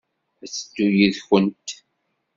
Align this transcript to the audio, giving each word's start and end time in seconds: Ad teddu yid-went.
Ad 0.43 0.49
teddu 0.53 0.87
yid-went. 0.97 1.67